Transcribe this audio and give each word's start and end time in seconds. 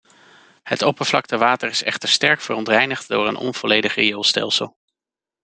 Het 0.63 0.81
oppervlaktewater 0.81 1.69
is 1.69 1.83
echter 1.83 2.09
sterk 2.09 2.41
verontreinigd 2.41 3.07
door 3.07 3.27
een 3.27 3.35
onvolledig 3.35 3.95
rioolstelsel. 3.95 4.77